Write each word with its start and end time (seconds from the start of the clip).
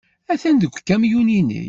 Atan 0.33 0.55
deg 0.57 0.71
ukamyun-nnek. 0.79 1.59